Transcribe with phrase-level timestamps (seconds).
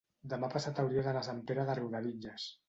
[0.31, 2.49] demà passat hauria d'anar a Sant Pere de Riudebitlles.